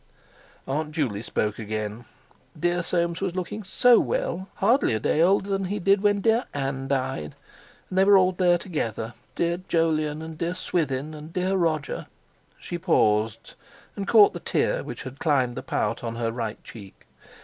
Aunt 0.67 0.93
Juley 0.93 1.21
spoke 1.21 1.59
again. 1.59 2.05
Dear 2.59 2.81
Soames 2.81 3.21
was 3.21 3.35
looking 3.35 3.61
so 3.63 3.99
well, 3.99 4.49
hardly 4.55 4.95
a 4.95 4.99
day 4.99 5.21
older 5.21 5.51
than 5.51 5.65
he 5.65 5.77
did 5.77 6.01
when 6.01 6.21
dear 6.21 6.45
Ann 6.55 6.87
died, 6.87 7.35
and 7.87 7.99
they 7.99 8.03
were 8.03 8.17
all 8.17 8.31
there 8.31 8.57
together, 8.57 9.13
dear 9.35 9.57
Jolyon, 9.57 10.23
and 10.23 10.39
dear 10.39 10.55
Swithin, 10.55 11.13
and 11.13 11.31
dear 11.31 11.53
Roger. 11.55 12.07
She 12.59 12.79
paused 12.79 13.53
and 13.95 14.07
caught 14.07 14.33
the 14.33 14.39
tear 14.39 14.81
which 14.83 15.03
had 15.03 15.19
climbed 15.19 15.55
the 15.55 15.61
pout 15.61 16.03
on 16.03 16.15
her 16.15 16.31
right 16.31 16.63
cheek. 16.63 17.05